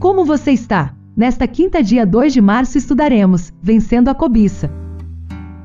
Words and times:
Como 0.00 0.24
você 0.24 0.52
está? 0.52 0.94
Nesta 1.14 1.46
quinta, 1.46 1.82
dia 1.82 2.06
2 2.06 2.32
de 2.32 2.40
março, 2.40 2.78
estudaremos 2.78 3.52
Vencendo 3.62 4.08
a 4.08 4.14
Cobiça. 4.14 4.70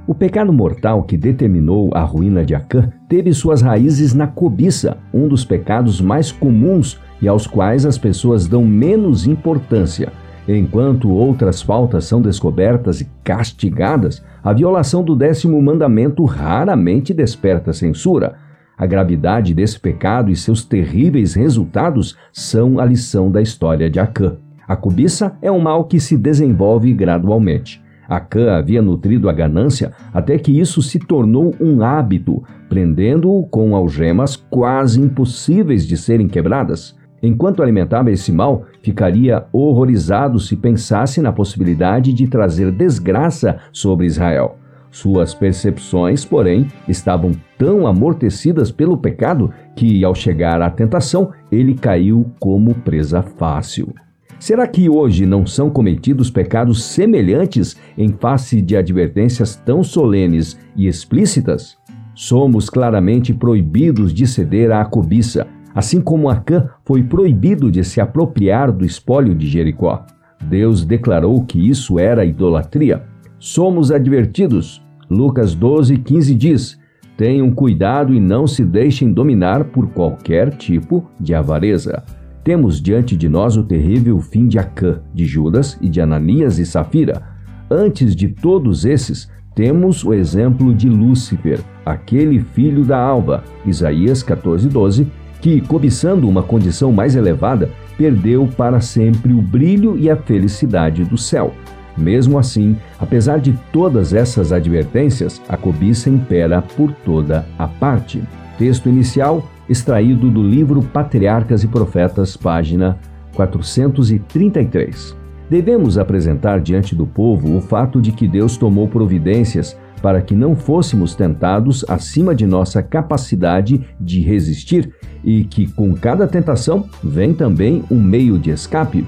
O 0.05 0.13
pecado 0.13 0.51
mortal 0.51 1.03
que 1.03 1.15
determinou 1.15 1.89
a 1.93 2.01
ruína 2.01 2.43
de 2.43 2.53
Acã 2.53 2.91
teve 3.07 3.31
suas 3.33 3.61
raízes 3.61 4.13
na 4.13 4.27
cobiça, 4.27 4.97
um 5.13 5.29
dos 5.29 5.45
pecados 5.45 6.01
mais 6.01 6.33
comuns 6.33 6.99
e 7.21 7.29
aos 7.29 7.47
quais 7.47 7.85
as 7.85 7.97
pessoas 7.97 8.45
dão 8.45 8.65
menos 8.65 9.25
importância. 9.25 10.11
Enquanto 10.45 11.09
outras 11.09 11.61
faltas 11.61 12.03
são 12.03 12.21
descobertas 12.21 12.99
e 12.99 13.07
castigadas, 13.23 14.21
a 14.43 14.51
violação 14.51 15.01
do 15.01 15.15
décimo 15.15 15.61
mandamento 15.61 16.25
raramente 16.25 17.13
desperta 17.13 17.71
censura. 17.71 18.35
A 18.77 18.85
gravidade 18.85 19.53
desse 19.53 19.79
pecado 19.79 20.29
e 20.29 20.35
seus 20.35 20.65
terríveis 20.65 21.33
resultados 21.33 22.17
são 22.33 22.79
a 22.79 22.85
lição 22.85 23.31
da 23.31 23.41
história 23.41 23.89
de 23.89 23.99
Acã. 23.99 24.37
A 24.67 24.75
cobiça 24.75 25.37
é 25.41 25.51
um 25.51 25.59
mal 25.59 25.85
que 25.85 25.99
se 25.99 26.17
desenvolve 26.17 26.93
gradualmente. 26.93 27.81
Acã 28.07 28.57
havia 28.57 28.81
nutrido 28.81 29.29
a 29.29 29.33
ganância 29.33 29.93
até 30.13 30.37
que 30.37 30.59
isso 30.59 30.81
se 30.81 30.99
tornou 30.99 31.55
um 31.59 31.81
hábito, 31.81 32.43
prendendo-o 32.67 33.47
com 33.47 33.75
algemas 33.75 34.35
quase 34.35 35.01
impossíveis 35.01 35.87
de 35.87 35.95
serem 35.95 36.27
quebradas. 36.27 36.95
Enquanto 37.23 37.63
alimentava 37.63 38.11
esse 38.11 38.31
mal, 38.31 38.65
ficaria 38.83 39.45
horrorizado 39.51 40.39
se 40.39 40.55
pensasse 40.55 41.21
na 41.21 41.31
possibilidade 41.31 42.13
de 42.13 42.27
trazer 42.27 42.71
desgraça 42.71 43.57
sobre 43.71 44.05
Israel. 44.05 44.57
Suas 44.95 45.33
percepções, 45.33 46.23
porém, 46.23 46.67
estavam 46.87 47.33
tão 47.57 47.85
amortecidas 47.85 48.71
pelo 48.71 48.97
pecado 48.97 49.51
que, 49.75 50.05
ao 50.05 50.15
chegar 50.15 50.61
à 50.61 50.69
tentação, 50.69 51.31
ele 51.51 51.73
caiu 51.73 52.31
como 52.39 52.73
presa 52.73 53.21
fácil. 53.21 53.93
Será 54.39 54.65
que 54.65 54.89
hoje 54.89 55.25
não 55.25 55.45
são 55.45 55.69
cometidos 55.69 56.31
pecados 56.31 56.81
semelhantes 56.85 57.75
em 57.97 58.07
face 58.07 58.61
de 58.61 58.77
advertências 58.77 59.57
tão 59.57 59.83
solenes 59.83 60.57
e 60.77 60.87
explícitas? 60.87 61.77
Somos 62.13 62.69
claramente 62.69 63.33
proibidos 63.33 64.13
de 64.13 64.25
ceder 64.25 64.71
à 64.71 64.85
cobiça, 64.85 65.45
assim 65.73 65.99
como 65.99 66.29
Acã 66.29 66.69
foi 66.85 67.03
proibido 67.03 67.69
de 67.69 67.83
se 67.83 67.99
apropriar 67.99 68.71
do 68.71 68.85
espólio 68.85 69.35
de 69.35 69.45
Jericó. 69.45 70.05
Deus 70.41 70.85
declarou 70.85 71.43
que 71.43 71.59
isso 71.59 71.99
era 71.99 72.23
idolatria. 72.23 73.03
Somos 73.37 73.91
advertidos. 73.91 74.84
Lucas 75.09 75.53
12, 75.53 75.97
15 75.97 76.35
diz: 76.35 76.79
Tenham 77.17 77.51
cuidado 77.51 78.13
e 78.13 78.19
não 78.19 78.47
se 78.47 78.63
deixem 78.63 79.11
dominar 79.11 79.65
por 79.65 79.87
qualquer 79.87 80.51
tipo 80.55 81.05
de 81.19 81.33
avareza. 81.33 82.03
Temos 82.43 82.81
diante 82.81 83.15
de 83.15 83.27
nós 83.27 83.57
o 83.57 83.63
terrível 83.63 84.19
fim 84.19 84.47
de 84.47 84.59
Acã, 84.59 85.01
de 85.13 85.25
Judas 85.25 85.77
e 85.81 85.89
de 85.89 86.01
Ananias 86.01 86.59
e 86.59 86.65
Safira. 86.65 87.23
Antes 87.69 88.15
de 88.15 88.27
todos 88.27 88.85
esses, 88.85 89.29
temos 89.55 90.03
o 90.03 90.13
exemplo 90.13 90.73
de 90.73 90.89
Lúcifer, 90.89 91.59
aquele 91.85 92.39
filho 92.39 92.83
da 92.83 92.99
alva, 92.99 93.43
Isaías 93.65 94.21
14:12, 94.21 95.07
que, 95.41 95.61
cobiçando 95.61 96.27
uma 96.27 96.43
condição 96.43 96.91
mais 96.91 97.15
elevada, 97.15 97.69
perdeu 97.97 98.47
para 98.57 98.81
sempre 98.81 99.31
o 99.31 99.41
brilho 99.41 99.97
e 99.97 100.09
a 100.09 100.15
felicidade 100.15 101.05
do 101.05 101.17
céu. 101.17 101.53
Mesmo 101.97 102.37
assim, 102.37 102.75
apesar 102.99 103.39
de 103.39 103.53
todas 103.71 104.13
essas 104.13 104.51
advertências, 104.51 105.41
a 105.47 105.55
cobiça 105.55 106.09
impera 106.09 106.61
por 106.61 106.91
toda 106.91 107.45
a 107.57 107.67
parte. 107.67 108.21
Texto 108.57 108.89
inicial: 108.89 109.49
extraído 109.69 110.29
do 110.29 110.43
livro 110.43 110.81
Patriarcas 110.81 111.63
e 111.63 111.67
Profetas, 111.67 112.35
página 112.35 112.97
433. 113.33 115.15
Devemos 115.49 115.97
apresentar 115.97 116.59
diante 116.59 116.95
do 116.95 117.05
povo 117.05 117.55
o 117.55 117.61
fato 117.61 118.01
de 118.01 118.11
que 118.11 118.27
Deus 118.27 118.57
tomou 118.57 118.87
providências 118.87 119.77
para 120.01 120.21
que 120.21 120.35
não 120.35 120.55
fôssemos 120.55 121.15
tentados 121.15 121.85
acima 121.87 122.35
de 122.35 122.45
nossa 122.45 122.81
capacidade 122.81 123.81
de 123.99 124.21
resistir 124.21 124.91
e 125.23 125.43
que 125.43 125.67
com 125.67 125.93
cada 125.93 126.27
tentação 126.27 126.87
vem 127.03 127.33
também 127.33 127.83
um 127.89 127.99
meio 128.01 128.37
de 128.37 128.49
escape. 128.51 129.05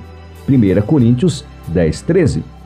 1 0.48 0.82
Coríntios 0.86 1.44
10, 1.68 2.02
13. 2.04 2.57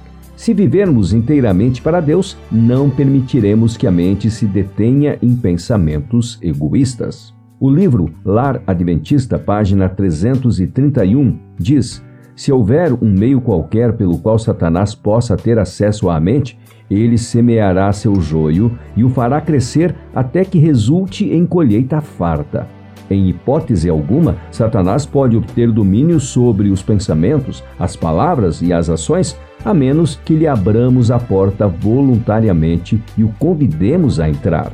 Se 0.41 0.55
vivermos 0.55 1.13
inteiramente 1.13 1.83
para 1.83 2.01
Deus, 2.01 2.35
não 2.51 2.89
permitiremos 2.89 3.77
que 3.77 3.85
a 3.85 3.91
mente 3.91 4.31
se 4.31 4.47
detenha 4.47 5.15
em 5.21 5.35
pensamentos 5.35 6.39
egoístas. 6.41 7.31
O 7.59 7.69
livro 7.69 8.11
Lar 8.25 8.59
Adventista, 8.65 9.37
página 9.37 9.87
331, 9.87 11.37
diz: 11.59 12.03
Se 12.35 12.51
houver 12.51 12.91
um 12.91 13.11
meio 13.11 13.39
qualquer 13.39 13.93
pelo 13.93 14.17
qual 14.17 14.39
Satanás 14.39 14.95
possa 14.95 15.37
ter 15.37 15.59
acesso 15.59 16.09
à 16.09 16.19
mente, 16.19 16.57
ele 16.89 17.19
semeará 17.19 17.93
seu 17.93 18.19
joio 18.19 18.75
e 18.97 19.03
o 19.03 19.09
fará 19.09 19.39
crescer 19.41 19.93
até 20.11 20.43
que 20.43 20.57
resulte 20.57 21.31
em 21.31 21.45
colheita 21.45 22.01
farta. 22.01 22.80
Em 23.11 23.27
hipótese 23.27 23.89
alguma, 23.89 24.37
Satanás 24.51 25.05
pode 25.05 25.35
obter 25.35 25.69
domínio 25.69 26.17
sobre 26.17 26.69
os 26.69 26.81
pensamentos, 26.81 27.61
as 27.77 27.93
palavras 27.93 28.61
e 28.61 28.71
as 28.71 28.89
ações, 28.89 29.37
a 29.65 29.73
menos 29.73 30.15
que 30.23 30.33
lhe 30.33 30.47
abramos 30.47 31.11
a 31.11 31.19
porta 31.19 31.67
voluntariamente 31.67 33.03
e 33.17 33.23
o 33.25 33.27
convidemos 33.37 34.17
a 34.17 34.29
entrar. 34.29 34.71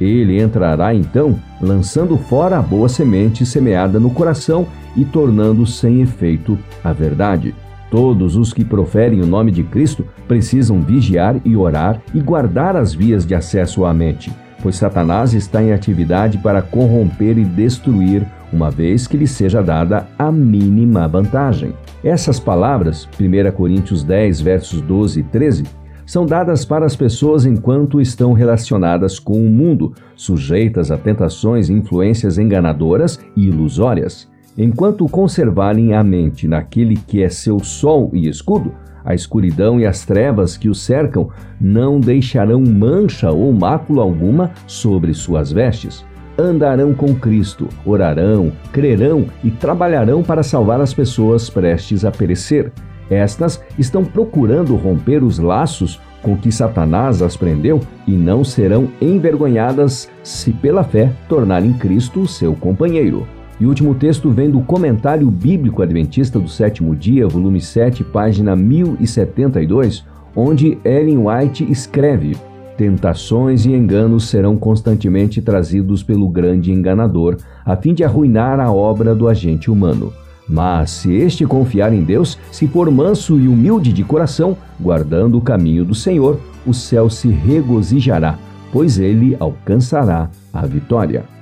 Ele 0.00 0.40
entrará 0.40 0.94
então, 0.94 1.36
lançando 1.60 2.16
fora 2.16 2.60
a 2.60 2.62
boa 2.62 2.88
semente 2.88 3.44
semeada 3.44 3.98
no 3.98 4.10
coração 4.10 4.68
e 4.96 5.04
tornando 5.04 5.66
sem 5.66 6.00
efeito 6.00 6.56
a 6.84 6.92
verdade. 6.92 7.52
Todos 7.90 8.36
os 8.36 8.52
que 8.52 8.64
proferem 8.64 9.20
o 9.20 9.26
nome 9.26 9.50
de 9.50 9.64
Cristo 9.64 10.06
precisam 10.28 10.80
vigiar 10.80 11.40
e 11.44 11.56
orar 11.56 12.00
e 12.14 12.20
guardar 12.20 12.76
as 12.76 12.94
vias 12.94 13.26
de 13.26 13.34
acesso 13.34 13.84
à 13.84 13.92
mente, 13.92 14.32
pois 14.62 14.76
Satanás 14.76 15.34
está 15.34 15.62
em 15.62 15.72
atividade 15.72 16.38
para 16.38 16.62
corromper 16.62 17.38
e 17.38 17.44
destruir, 17.44 18.26
uma 18.52 18.70
vez 18.70 19.06
que 19.06 19.16
lhe 19.16 19.26
seja 19.26 19.62
dada 19.62 20.06
a 20.18 20.30
mínima 20.30 21.06
vantagem. 21.06 21.72
Essas 22.02 22.40
palavras, 22.40 23.08
1 23.18 23.52
Coríntios 23.52 24.02
10, 24.02 24.40
versos 24.40 24.80
12 24.80 25.20
e 25.20 25.22
13, 25.22 25.64
são 26.06 26.26
dadas 26.26 26.64
para 26.64 26.84
as 26.84 26.96
pessoas 26.96 27.46
enquanto 27.46 28.00
estão 28.00 28.32
relacionadas 28.32 29.20
com 29.20 29.40
o 29.40 29.48
mundo, 29.48 29.94
sujeitas 30.16 30.90
a 30.90 30.98
tentações 30.98 31.68
e 31.68 31.72
influências 31.72 32.36
enganadoras 32.36 33.20
e 33.36 33.46
ilusórias. 33.46 34.28
Enquanto 34.58 35.08
conservarem 35.08 35.94
a 35.94 36.02
mente 36.02 36.48
naquele 36.48 36.96
que 36.96 37.22
é 37.22 37.28
seu 37.28 37.60
sol 37.60 38.10
e 38.12 38.28
escudo, 38.28 38.74
a 39.04 39.14
escuridão 39.14 39.80
e 39.80 39.86
as 39.86 40.04
trevas 40.04 40.56
que 40.56 40.68
o 40.68 40.74
cercam 40.74 41.28
não 41.60 42.00
deixarão 42.00 42.60
mancha 42.60 43.30
ou 43.30 43.52
mácula 43.52 44.02
alguma 44.02 44.50
sobre 44.66 45.14
suas 45.14 45.52
vestes. 45.52 46.04
Andarão 46.38 46.94
com 46.94 47.14
Cristo, 47.14 47.68
orarão, 47.84 48.52
crerão 48.72 49.26
e 49.44 49.50
trabalharão 49.50 50.22
para 50.22 50.42
salvar 50.42 50.80
as 50.80 50.94
pessoas 50.94 51.50
prestes 51.50 52.04
a 52.04 52.10
perecer. 52.10 52.72
Estas 53.10 53.60
estão 53.78 54.04
procurando 54.04 54.76
romper 54.76 55.22
os 55.22 55.38
laços 55.38 56.00
com 56.22 56.36
que 56.36 56.52
Satanás 56.52 57.22
as 57.22 57.36
prendeu 57.36 57.80
e 58.06 58.12
não 58.12 58.44
serão 58.44 58.88
envergonhadas 59.00 60.08
se 60.22 60.52
pela 60.52 60.84
fé 60.84 61.12
tornarem 61.28 61.72
Cristo 61.72 62.26
seu 62.26 62.54
companheiro. 62.54 63.26
E 63.60 63.66
o 63.66 63.68
último 63.68 63.94
texto 63.94 64.30
vem 64.30 64.50
do 64.50 64.62
Comentário 64.62 65.30
Bíblico 65.30 65.82
Adventista 65.82 66.40
do 66.40 66.48
Sétimo 66.48 66.96
Dia, 66.96 67.28
volume 67.28 67.60
7, 67.60 68.02
página 68.02 68.56
1072, 68.56 70.02
onde 70.34 70.78
Ellen 70.82 71.26
White 71.26 71.70
escreve: 71.70 72.34
Tentações 72.78 73.66
e 73.66 73.74
enganos 73.74 74.30
serão 74.30 74.56
constantemente 74.56 75.42
trazidos 75.42 76.02
pelo 76.02 76.26
grande 76.26 76.72
enganador, 76.72 77.36
a 77.62 77.76
fim 77.76 77.92
de 77.92 78.02
arruinar 78.02 78.58
a 78.58 78.72
obra 78.72 79.14
do 79.14 79.28
agente 79.28 79.70
humano. 79.70 80.10
Mas 80.48 80.90
se 80.92 81.12
este 81.12 81.44
confiar 81.44 81.92
em 81.92 82.02
Deus, 82.02 82.38
se 82.50 82.66
for 82.66 82.90
manso 82.90 83.38
e 83.38 83.46
humilde 83.46 83.92
de 83.92 84.02
coração, 84.02 84.56
guardando 84.80 85.36
o 85.36 85.42
caminho 85.42 85.84
do 85.84 85.94
Senhor, 85.94 86.40
o 86.66 86.72
céu 86.72 87.10
se 87.10 87.28
regozijará, 87.28 88.38
pois 88.72 88.98
ele 88.98 89.36
alcançará 89.38 90.30
a 90.50 90.64
vitória. 90.64 91.39